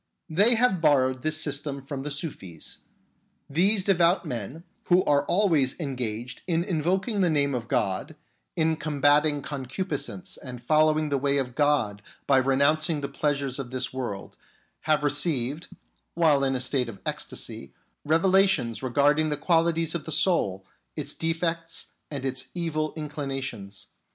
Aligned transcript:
They 0.31 0.55
have 0.55 0.81
borrowed 0.81 1.21
this 1.21 1.39
system 1.39 1.79
from 1.79 2.01
the 2.01 2.09
Sufis. 2.09 2.79
These 3.47 3.83
devout 3.83 4.25
men, 4.25 4.63
who 4.85 5.03
are 5.03 5.25
always 5.25 5.79
engaged 5.79 6.41
in 6.47 6.63
invoking 6.63 7.21
the 7.21 7.29
name 7.29 7.53
of 7.53 7.67
God, 7.67 8.15
in 8.55 8.77
combating 8.77 9.43
concupiscence 9.43 10.37
and 10.37 10.59
following 10.59 11.09
the 11.09 11.19
way 11.19 11.37
of 11.37 11.53
God 11.53 12.01
by 12.25 12.39
renouncing 12.39 13.01
the 13.01 13.09
pleasures 13.09 13.59
of 13.59 13.69
this 13.69 13.93
world, 13.93 14.37
have 14.85 15.03
received, 15.03 15.67
while 16.15 16.43
in 16.43 16.55
a 16.55 16.59
state 16.59 16.89
of 16.89 16.95
SUFIS 17.05 17.25
THE 17.25 17.35
SUSTAINERS 17.35 17.65
OF 17.69 17.69
THE 18.01 18.09
WORLD 18.09 18.21
35 18.23 18.23
ecstasy, 18.25 18.49
revelations 18.49 18.81
regarding 18.81 19.29
the 19.29 19.37
qualities 19.37 19.93
of 19.93 20.05
the 20.05 20.11
soul, 20.11 20.65
its 20.95 21.13
defects 21.13 21.91
and 22.09 22.25
its 22.25 22.47
evil 22.55 22.91
inclinations. 22.97 23.85